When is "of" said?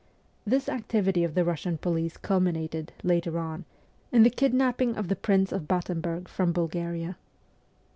1.23-1.35, 4.97-5.09, 5.51-5.67